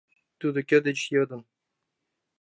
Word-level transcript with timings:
Тудо 0.39 0.59
кӧ 0.69 0.77
деч 0.85 0.99
йодын? 1.13 1.41